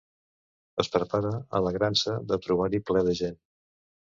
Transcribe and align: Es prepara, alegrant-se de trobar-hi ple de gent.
Es 0.83 0.89
prepara, 0.95 1.33
alegrant-se 1.59 2.15
de 2.33 2.41
trobar-hi 2.47 2.81
ple 2.89 3.05
de 3.11 3.15
gent. 3.21 3.39